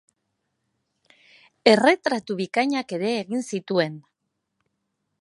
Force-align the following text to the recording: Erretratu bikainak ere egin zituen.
Erretratu 1.73 2.39
bikainak 2.41 2.97
ere 2.99 3.15
egin 3.23 3.49
zituen. 3.53 4.05